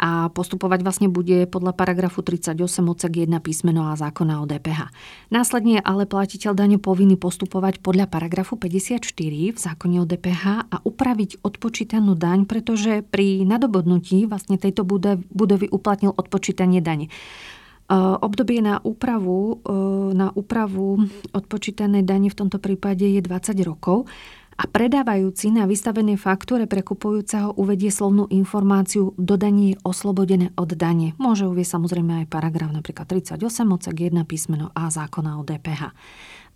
a 0.00 0.32
postupovať 0.32 0.80
vlastne 0.80 1.12
bude 1.12 1.44
podľa 1.44 1.76
paragrafu 1.76 2.24
38 2.24 2.56
odsek 2.88 3.28
1 3.28 3.36
písmeno 3.44 3.92
a 3.92 4.00
zákona 4.00 4.40
o 4.40 4.48
DPH. 4.48 4.88
Následne 5.28 5.84
ale 5.84 6.08
platiteľ 6.08 6.56
dane 6.56 6.80
povinný 6.80 7.20
postupovať 7.20 7.84
podľa 7.84 8.08
paragrafu 8.08 8.56
54 8.56 9.04
v 9.52 9.58
zákone 9.60 10.00
o 10.00 10.08
DPH 10.08 10.72
a 10.72 10.76
upraviť 10.80 11.44
odpočítanú 11.44 12.16
daň, 12.16 12.48
pretože 12.48 13.04
pri 13.04 13.44
nadobudnutí 13.44 14.24
vlastne 14.24 14.56
tejto 14.56 14.88
budovy 15.28 15.68
uplatnil 15.68 16.16
odpočítanie 16.16 16.80
dane. 16.80 17.12
Obdobie 17.90 18.62
na 18.62 18.78
úpravu, 18.80 19.60
na 20.14 20.30
úpravu 20.30 21.10
odpočítanej 21.34 22.06
dane 22.06 22.30
v 22.30 22.38
tomto 22.38 22.62
prípade 22.62 23.02
je 23.02 23.18
20 23.18 23.52
rokov 23.66 24.08
a 24.60 24.68
predávajúci 24.68 25.48
na 25.56 25.64
vystavenej 25.64 26.20
faktúre 26.20 26.68
pre 26.68 26.84
kupujúceho 26.84 27.56
uvedie 27.56 27.88
slovnú 27.88 28.28
informáciu 28.28 29.16
dodanie 29.16 29.72
je 29.72 29.80
oslobodené 29.88 30.52
od 30.52 30.76
dane. 30.76 31.16
Môže 31.16 31.48
uvieť 31.48 31.80
samozrejme 31.80 32.20
aj 32.20 32.26
paragraf 32.28 32.68
napríklad 32.68 33.08
38 33.08 33.40
odsek 33.48 34.12
1 34.12 34.20
písmeno 34.28 34.68
A 34.76 34.92
zákona 34.92 35.40
o 35.40 35.48
DPH. 35.48 35.96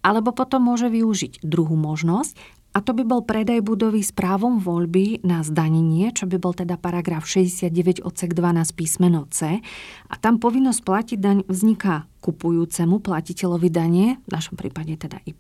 Alebo 0.05 0.37
potom 0.37 0.69
môže 0.69 0.93
využiť 0.93 1.41
druhú 1.41 1.81
možnosť 1.81 2.37
a 2.75 2.83
to 2.83 2.91
by 2.91 3.07
bol 3.07 3.23
predaj 3.23 3.63
budovy 3.63 4.03
s 4.03 4.11
právom 4.11 4.59
voľby 4.59 5.23
na 5.23 5.47
zdanenie, 5.47 6.11
čo 6.11 6.27
by 6.27 6.43
bol 6.43 6.59
teda 6.59 6.75
paragraf 6.75 7.23
69 7.23 8.03
odsek 8.03 8.35
12 8.35 8.75
písmeno 8.75 9.31
C. 9.31 9.63
A 10.11 10.15
tam 10.19 10.43
povinnosť 10.43 10.81
platiť 10.83 11.19
daň 11.23 11.39
vzniká 11.47 12.11
kupujúcemu 12.19 12.99
platiteľovi 12.99 13.69
dane, 13.71 14.19
v 14.27 14.31
našom 14.33 14.59
prípade 14.59 14.99
teda 14.99 15.23
Y, 15.23 15.39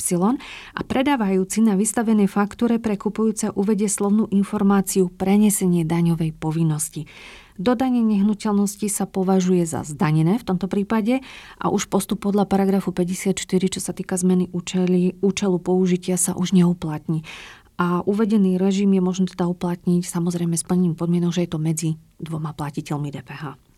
a 0.78 0.80
predávajúci 0.86 1.66
na 1.66 1.74
vystavenej 1.74 2.30
faktúre 2.30 2.78
pre 2.78 2.94
kupujúce 2.94 3.50
uvedie 3.58 3.90
slovnú 3.90 4.30
informáciu 4.30 5.10
prenesenie 5.10 5.82
daňovej 5.82 6.38
povinnosti. 6.38 7.10
Dodanie 7.54 8.02
nehnuteľnosti 8.02 8.90
sa 8.90 9.06
považuje 9.06 9.62
za 9.62 9.87
zdanené 9.87 10.42
v 10.42 10.46
tomto 10.46 10.66
prípade 10.66 11.23
a 11.62 11.70
už 11.70 11.87
postup 11.87 12.26
podľa 12.26 12.50
paragrafu 12.50 12.90
54, 12.90 13.38
čo 13.46 13.78
sa 13.78 13.94
týka 13.94 14.18
zmeny 14.18 14.50
účely, 14.50 15.14
účelu 15.23 15.62
použitia, 15.62 16.18
sa 16.18 16.34
už 16.34 16.50
neuplatní. 16.50 17.23
A 17.78 18.02
uvedený 18.02 18.58
režim 18.58 18.90
je 18.90 19.02
možné 19.02 19.26
teda 19.30 19.46
uplatniť 19.46 20.02
samozrejme 20.02 20.58
splnením 20.58 20.99
podmienok, 20.99 21.30
že 21.30 21.42
je 21.46 21.50
to 21.50 21.58
medzi 21.62 21.90
dvoma 22.18 22.54
platiteľmi 22.54 23.14
DPH. 23.14 23.74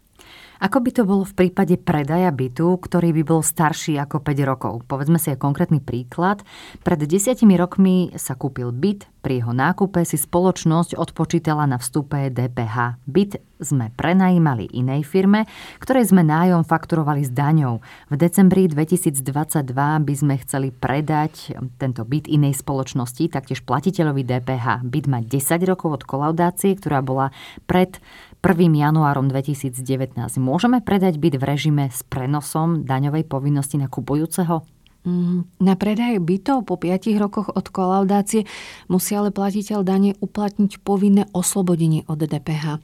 Ako 0.56 0.80
by 0.80 0.90
to 0.92 1.02
bolo 1.04 1.28
v 1.28 1.36
prípade 1.36 1.76
predaja 1.76 2.32
bytu, 2.32 2.80
ktorý 2.80 3.12
by 3.20 3.22
bol 3.28 3.40
starší 3.44 4.00
ako 4.00 4.24
5 4.24 4.48
rokov? 4.48 4.74
Povedzme 4.88 5.20
si 5.20 5.28
aj 5.28 5.42
konkrétny 5.42 5.84
príklad. 5.84 6.40
Pred 6.80 7.04
desiatimi 7.04 7.60
rokmi 7.60 8.16
sa 8.16 8.32
kúpil 8.32 8.72
byt, 8.72 9.04
pri 9.26 9.42
jeho 9.42 9.50
nákupe 9.50 10.06
si 10.06 10.14
spoločnosť 10.14 10.94
odpočítala 10.94 11.66
na 11.66 11.82
vstupe 11.82 12.30
DPH. 12.30 13.02
Byt 13.10 13.42
sme 13.58 13.90
prenajímali 13.98 14.70
inej 14.70 15.02
firme, 15.02 15.50
ktorej 15.82 16.14
sme 16.14 16.22
nájom 16.22 16.62
fakturovali 16.62 17.26
s 17.26 17.34
daňou. 17.34 17.82
V 18.06 18.14
decembri 18.14 18.70
2022 18.70 19.66
by 19.76 20.14
sme 20.14 20.38
chceli 20.46 20.70
predať 20.70 21.58
tento 21.74 22.06
byt 22.06 22.30
inej 22.30 22.62
spoločnosti, 22.62 23.26
taktiež 23.26 23.66
platiteľovi 23.66 24.22
DPH. 24.22 24.86
Byt 24.86 25.10
má 25.10 25.18
10 25.18 25.58
rokov 25.66 25.98
od 25.98 26.02
kolaudácie, 26.06 26.78
ktorá 26.78 27.02
bola 27.02 27.34
pred 27.66 27.98
1. 28.46 28.62
januárom 28.78 29.26
2019 29.26 30.14
môžeme 30.38 30.78
predať 30.78 31.18
byt 31.18 31.34
v 31.34 31.42
režime 31.42 31.90
s 31.90 32.06
prenosom 32.06 32.86
daňovej 32.86 33.26
povinnosti 33.26 33.74
na 33.74 33.90
kupujúceho? 33.90 34.62
Mm, 35.02 35.50
na 35.58 35.74
predaj 35.74 36.22
bytov 36.22 36.62
po 36.62 36.78
5 36.78 37.10
rokoch 37.18 37.50
od 37.50 37.66
kolaudácie 37.66 38.46
musí 38.86 39.18
ale 39.18 39.34
platiteľ 39.34 39.82
dane 39.82 40.14
uplatniť 40.22 40.78
povinné 40.78 41.26
oslobodenie 41.34 42.06
od 42.06 42.22
DPH. 42.22 42.78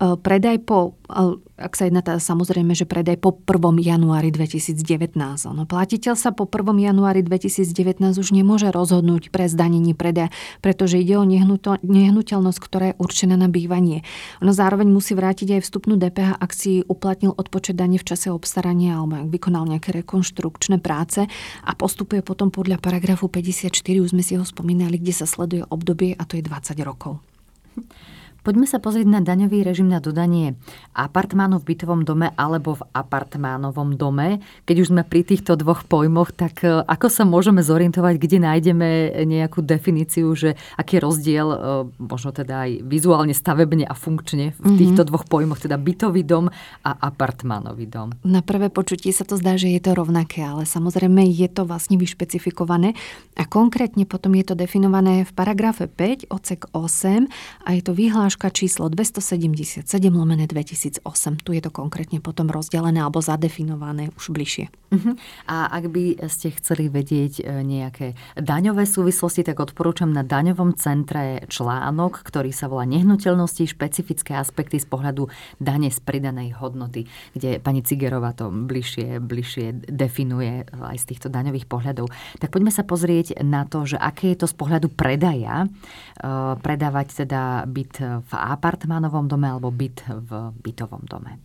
E, 0.00 0.16
predaj 0.16 0.64
po, 0.64 0.96
ak 1.60 1.76
sa 1.76 1.84
jedná 1.84 2.00
samozrejme, 2.00 2.72
že 2.72 2.88
predaj 2.88 3.20
po 3.20 3.36
1. 3.36 3.84
januári 3.84 4.32
2019. 4.32 4.80
No, 5.52 5.68
platiteľ 5.68 6.16
sa 6.16 6.32
po 6.32 6.48
1. 6.48 6.72
januári 6.80 7.20
2019 7.20 8.00
už 8.16 8.32
nemôže 8.32 8.72
rozhodnúť 8.72 9.28
pre 9.28 9.44
zdanenie 9.44 9.92
predaja, 9.92 10.32
pretože 10.64 10.96
ide 10.96 11.20
o 11.20 11.28
nehnuteľnosť, 11.28 12.58
ktorá 12.64 12.84
je 12.90 12.94
určená 12.96 13.36
na 13.36 13.52
bývanie. 13.52 14.00
Ono 14.40 14.56
zároveň 14.56 14.88
musí 14.88 15.12
vrátiť 15.12 15.60
aj 15.60 15.68
vstupnú 15.68 16.00
DPH, 16.00 16.40
ak 16.40 16.50
si 16.56 16.80
uplatnil 16.88 17.36
odpočet 17.36 17.76
dane 17.76 18.00
v 18.00 18.08
čase 18.08 18.32
obstarania 18.32 18.96
alebo 18.96 19.20
ak 19.20 19.28
vykonal 19.28 19.68
nejaké 19.68 19.92
rekonštrukčné 20.00 20.80
práce 20.80 21.28
a 21.60 21.70
postupuje 21.76 22.24
potom 22.24 22.48
podľa 22.48 22.80
paragrafu 22.80 23.28
54, 23.28 23.68
už 24.00 24.16
sme 24.16 24.24
si 24.24 24.40
ho 24.40 24.44
spomínali, 24.48 24.96
kde 24.96 25.12
sa 25.12 25.28
sleduje 25.28 25.60
obdobie 25.68 26.16
a 26.16 26.24
to 26.24 26.40
je 26.40 26.42
20 26.48 26.88
rokov. 26.88 27.20
Poďme 28.40 28.64
sa 28.64 28.80
pozrieť 28.80 29.04
na 29.04 29.20
daňový 29.20 29.60
režim 29.60 29.84
na 29.84 30.00
dodanie 30.00 30.56
apartmánu 30.96 31.60
v 31.60 31.76
bytovom 31.76 32.08
dome 32.08 32.32
alebo 32.40 32.72
v 32.72 32.88
apartmánovom 32.96 34.00
dome. 34.00 34.40
Keď 34.64 34.76
už 34.80 34.90
sme 34.96 35.02
pri 35.04 35.28
týchto 35.28 35.60
dvoch 35.60 35.84
pojmoch, 35.84 36.32
tak 36.32 36.64
e, 36.64 36.80
ako 36.80 37.12
sa 37.12 37.28
môžeme 37.28 37.60
zorientovať, 37.60 38.16
kde 38.16 38.38
nájdeme 38.40 38.88
nejakú 39.28 39.60
definíciu, 39.60 40.32
že 40.32 40.56
aký 40.80 40.96
je 40.96 41.04
rozdiel, 41.04 41.48
e, 41.52 41.56
možno 42.00 42.32
teda 42.32 42.64
aj 42.64 42.70
vizuálne, 42.88 43.36
stavebne 43.36 43.84
a 43.84 43.92
funkčne 43.92 44.56
v 44.56 44.72
mhm. 44.72 44.76
týchto 44.80 45.02
dvoch 45.04 45.28
pojmoch, 45.28 45.60
teda 45.60 45.76
bytový 45.76 46.24
dom 46.24 46.48
a 46.80 46.90
apartmánový 46.96 47.92
dom? 47.92 48.16
Na 48.24 48.40
prvé 48.40 48.72
počutie 48.72 49.12
sa 49.12 49.28
to 49.28 49.36
zdá, 49.36 49.60
že 49.60 49.68
je 49.68 49.80
to 49.84 49.92
rovnaké, 49.92 50.40
ale 50.40 50.64
samozrejme 50.64 51.28
je 51.28 51.48
to 51.52 51.68
vlastne 51.68 52.00
vyšpecifikované 52.00 52.96
a 53.36 53.44
konkrétne 53.44 54.08
potom 54.08 54.32
je 54.32 54.48
to 54.48 54.54
definované 54.56 55.28
v 55.28 55.32
paragrafe 55.36 55.84
5, 55.84 56.32
odsek 56.32 56.64
8 56.72 57.28
a 57.68 57.76
je 57.76 57.82
to 57.84 57.92
vyhlášené 57.92 58.29
vyhláška 58.30 58.54
číslo 58.54 58.86
277 58.86 59.82
lomené 60.14 60.46
2008. 60.46 61.02
Tu 61.42 61.50
je 61.58 61.62
to 61.66 61.74
konkrétne 61.74 62.22
potom 62.22 62.46
rozdelené 62.46 63.02
alebo 63.02 63.18
zadefinované 63.18 64.14
už 64.14 64.30
bližšie. 64.30 64.70
Uh-huh. 64.70 65.18
A 65.50 65.66
ak 65.66 65.90
by 65.90 66.18
ste 66.30 66.54
chceli 66.54 66.86
vedieť 66.86 67.42
e, 67.42 67.62
nejaké 67.66 68.14
daňové 68.38 68.86
súvislosti, 68.86 69.42
tak 69.42 69.58
odporúčam 69.58 70.14
na 70.14 70.22
daňovom 70.22 70.78
centre 70.78 71.42
článok, 71.50 72.22
ktorý 72.22 72.54
sa 72.54 72.70
volá 72.70 72.86
Nehnuteľnosti, 72.86 73.66
špecifické 73.66 74.38
aspekty 74.38 74.78
z 74.78 74.86
pohľadu 74.86 75.26
dane 75.58 75.90
z 75.90 75.98
pridanej 75.98 76.54
hodnoty, 76.58 77.10
kde 77.34 77.58
pani 77.58 77.82
Cigerová 77.82 78.30
to 78.30 78.50
bližšie, 78.50 79.18
bližšie 79.18 79.90
definuje 79.90 80.70
aj 80.70 81.02
z 81.02 81.08
týchto 81.14 81.30
daňových 81.30 81.66
pohľadov. 81.66 82.10
Tak 82.38 82.54
poďme 82.54 82.70
sa 82.70 82.86
pozrieť 82.86 83.42
na 83.42 83.66
to, 83.66 83.86
že 83.86 83.98
aké 83.98 84.34
je 84.34 84.42
to 84.42 84.46
z 84.50 84.54
pohľadu 84.54 84.90
predaja, 84.90 85.66
e, 85.66 85.68
predávať 86.62 87.26
teda 87.26 87.66
byt 87.66 88.19
apartmánovom 88.28 89.26
dome 89.30 89.48
alebo 89.48 89.72
byt 89.72 90.04
v 90.08 90.52
bytovom 90.60 91.08
dome. 91.08 91.40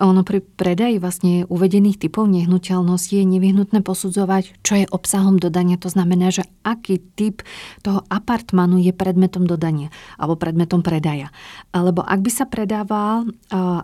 Ono 0.00 0.24
pri 0.24 0.40
predaji 0.40 0.96
vlastne 0.96 1.44
uvedených 1.44 2.00
typov 2.00 2.30
nehnuteľností 2.30 3.20
je 3.20 3.26
nevyhnutné 3.26 3.84
posudzovať, 3.84 4.62
čo 4.64 4.74
je 4.80 4.86
obsahom 4.88 5.36
dodania. 5.36 5.76
To 5.82 5.92
znamená, 5.92 6.32
že 6.32 6.48
aký 6.64 7.02
typ 7.18 7.44
toho 7.84 8.06
apartmánu 8.08 8.80
je 8.80 8.94
predmetom 8.94 9.44
dodania 9.44 9.92
alebo 10.16 10.40
predmetom 10.40 10.80
predaja. 10.80 11.28
Alebo 11.74 12.00
ak 12.00 12.20
by 12.24 12.30
sa 12.30 12.46
predával 12.48 13.28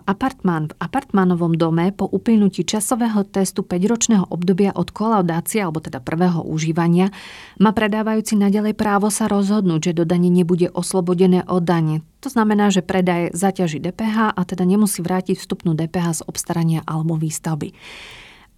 apartmán 0.07 0.71
v 0.71 0.77
apartmánovom 0.81 1.53
dome 1.53 1.93
po 1.93 2.09
uplynutí 2.09 2.65
časového 2.65 3.27
testu 3.27 3.61
5-ročného 3.61 4.33
obdobia 4.33 4.73
od 4.73 4.89
kolaudácie 4.89 5.61
alebo 5.61 5.83
teda 5.83 6.01
prvého 6.01 6.41
užívania, 6.41 7.13
má 7.61 7.75
predávajúci 7.75 8.39
nadalej 8.39 8.73
právo 8.73 9.13
sa 9.13 9.29
rozhodnúť, 9.29 9.91
že 9.91 9.99
dodanie 10.01 10.33
nebude 10.33 10.71
oslobodené 10.73 11.45
od 11.45 11.61
dane. 11.61 12.01
To 12.27 12.35
znamená, 12.35 12.67
že 12.75 12.83
predaj 12.83 13.31
zaťaží 13.31 13.79
DPH 13.79 14.35
a 14.35 14.41
teda 14.43 14.67
nemusí 14.67 14.99
vrátiť 14.99 15.39
vstupnú 15.39 15.71
DPH 15.79 16.19
z 16.19 16.21
obstarania 16.27 16.83
alebo 16.83 17.15
výstavby. 17.15 17.71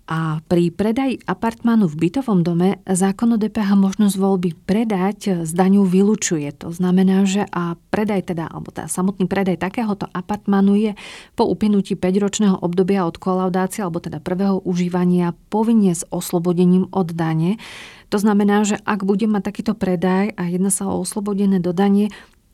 A 0.10 0.42
pri 0.50 0.74
predaji 0.74 1.22
apartmánu 1.22 1.86
v 1.86 2.10
bytovom 2.10 2.42
dome 2.42 2.82
zákon 2.90 3.30
o 3.30 3.38
DPH 3.38 3.78
možnosť 3.78 4.18
voľby 4.18 4.58
predať 4.66 5.46
z 5.46 5.52
daňou 5.54 5.86
vylučuje. 5.86 6.50
To 6.66 6.74
znamená, 6.74 7.30
že 7.30 7.46
a 7.46 7.78
predaj 7.94 8.34
teda, 8.34 8.50
alebo 8.50 8.74
teda 8.74 8.90
samotný 8.90 9.30
predaj 9.30 9.62
takéhoto 9.62 10.10
apartmánu 10.10 10.74
je 10.74 10.92
po 11.38 11.46
uplynutí 11.46 11.94
5-ročného 11.94 12.58
obdobia 12.58 13.06
od 13.06 13.22
kolaudácie, 13.22 13.86
alebo 13.86 14.02
teda 14.02 14.18
prvého 14.18 14.66
užívania 14.66 15.38
povinne 15.54 15.94
s 15.94 16.02
oslobodením 16.10 16.90
od 16.90 17.14
dane. 17.14 17.62
To 18.10 18.18
znamená, 18.18 18.66
že 18.66 18.82
ak 18.82 19.06
bude 19.06 19.30
mať 19.30 19.46
takýto 19.46 19.78
predaj 19.78 20.34
a 20.34 20.50
jedná 20.50 20.74
sa 20.74 20.90
o 20.90 21.06
oslobodené 21.06 21.62
dodanie, 21.62 22.10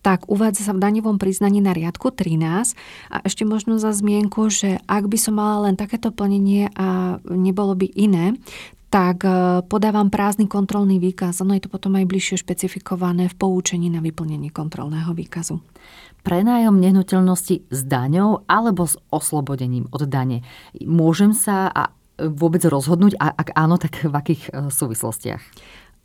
tak 0.05 0.29
uvádza 0.29 0.69
sa 0.69 0.73
v 0.77 0.85
daňovom 0.85 1.17
priznaní 1.17 1.65
na 1.65 1.73
riadku 1.73 2.13
13 2.13 2.77
a 3.09 3.17
ešte 3.25 3.41
možno 3.41 3.81
za 3.81 3.89
zmienku, 3.89 4.53
že 4.53 4.77
ak 4.85 5.09
by 5.09 5.17
som 5.17 5.41
mala 5.41 5.65
len 5.65 5.73
takéto 5.73 6.13
plnenie 6.13 6.69
a 6.77 7.17
nebolo 7.25 7.73
by 7.73 7.89
iné, 7.89 8.37
tak 8.93 9.25
e, 9.25 9.65
podávam 9.65 10.13
prázdny 10.13 10.45
kontrolný 10.45 11.01
výkaz. 11.01 11.41
Ono 11.41 11.57
je 11.57 11.65
to 11.65 11.73
potom 11.73 11.97
aj 11.97 12.05
bližšie 12.05 12.37
špecifikované 12.37 13.33
v 13.33 13.35
poučení 13.35 13.89
na 13.89 13.97
vyplnenie 13.97 14.53
kontrolného 14.53 15.09
výkazu. 15.17 15.57
Prenájom 16.21 16.77
nehnuteľnosti 16.77 17.65
s 17.73 17.79
daňou 17.81 18.45
alebo 18.45 18.85
s 18.85 19.01
oslobodením 19.09 19.89
od 19.89 20.05
dane. 20.05 20.45
Môžem 20.85 21.33
sa 21.33 21.65
a 21.73 21.89
vôbec 22.21 22.63
rozhodnúť 22.63 23.19
a 23.19 23.33
ak 23.35 23.57
áno, 23.57 23.75
tak 23.81 24.05
v 24.05 24.13
akých 24.13 24.41
e, 24.53 24.69
súvislostiach? 24.69 25.41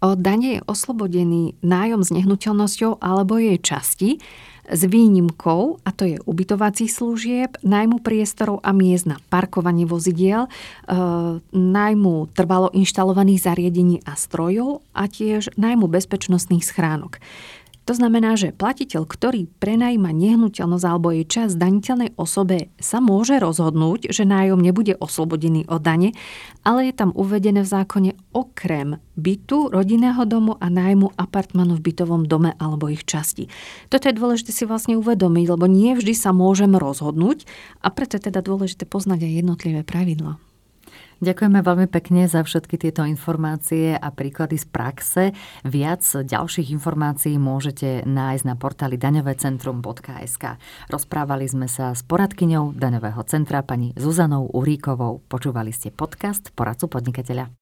Od 0.00 0.16
dane 0.16 0.56
je 0.56 0.64
oslobodený 0.64 1.60
nájom 1.60 2.00
s 2.00 2.08
nehnuteľnosťou 2.08 3.04
alebo 3.04 3.36
jej 3.36 3.60
časti 3.60 4.16
s 4.70 4.86
výnimkou, 4.86 5.82
a 5.82 5.90
to 5.90 6.06
je 6.06 6.16
ubytovacích 6.22 6.88
služieb, 6.88 7.58
najmu 7.66 7.98
priestorov 8.00 8.62
a 8.62 8.70
miest 8.70 9.04
na 9.04 9.18
parkovanie 9.28 9.84
vozidiel, 9.84 10.46
e, 10.46 10.50
najmu 11.50 12.14
trvalo 12.32 12.70
inštalovaných 12.70 13.44
zariadení 13.44 13.96
a 14.06 14.14
strojov 14.14 14.86
a 14.94 15.10
tiež 15.10 15.58
najmu 15.58 15.90
bezpečnostných 15.90 16.62
schránok. 16.62 17.18
To 17.90 17.98
znamená, 17.98 18.38
že 18.38 18.54
platiteľ, 18.54 19.02
ktorý 19.02 19.50
prenajíma 19.58 20.14
nehnuteľnosť 20.14 20.86
alebo 20.86 21.10
jej 21.10 21.26
čas 21.26 21.58
zdaniteľnej 21.58 22.14
osobe, 22.14 22.70
sa 22.78 23.02
môže 23.02 23.42
rozhodnúť, 23.42 24.14
že 24.14 24.22
nájom 24.22 24.62
nebude 24.62 24.94
oslobodený 24.94 25.66
od 25.66 25.82
dane, 25.82 26.14
ale 26.62 26.86
je 26.86 26.94
tam 26.94 27.10
uvedené 27.10 27.66
v 27.66 27.72
zákone 27.74 28.14
okrem 28.30 29.02
bytu, 29.18 29.74
rodinného 29.74 30.22
domu 30.22 30.54
a 30.62 30.70
nájmu 30.70 31.18
apartmanu 31.18 31.82
v 31.82 31.90
bytovom 31.90 32.30
dome 32.30 32.54
alebo 32.62 32.86
ich 32.86 33.02
časti. 33.02 33.50
Toto 33.90 34.06
je 34.06 34.14
dôležité 34.14 34.54
si 34.54 34.70
vlastne 34.70 34.94
uvedomiť, 34.94 35.50
lebo 35.50 35.66
nie 35.66 35.98
vždy 35.98 36.14
sa 36.14 36.30
môžem 36.30 36.70
rozhodnúť 36.78 37.42
a 37.82 37.90
preto 37.90 38.22
je 38.22 38.30
teda 38.30 38.38
dôležité 38.38 38.86
poznať 38.86 39.26
aj 39.26 39.32
jednotlivé 39.42 39.82
pravidla. 39.82 40.38
Ďakujeme 41.20 41.60
veľmi 41.60 41.84
pekne 41.92 42.24
za 42.24 42.40
všetky 42.40 42.80
tieto 42.80 43.04
informácie 43.04 43.92
a 43.92 44.08
príklady 44.08 44.56
z 44.56 44.66
praxe. 44.72 45.22
Viac 45.68 46.00
ďalších 46.24 46.72
informácií 46.72 47.36
môžete 47.36 48.08
nájsť 48.08 48.44
na 48.48 48.56
portáli 48.56 48.96
daňovecentrum.sk. 48.96 50.44
Rozprávali 50.88 51.44
sme 51.44 51.68
sa 51.68 51.92
s 51.92 52.00
poradkyňou 52.08 52.72
Daňového 52.72 53.20
centra 53.28 53.60
pani 53.60 53.92
Zuzanou 54.00 54.48
Uríkovou. 54.48 55.20
Počúvali 55.28 55.76
ste 55.76 55.92
podcast 55.92 56.56
Poradcu 56.56 56.88
podnikateľa. 56.88 57.52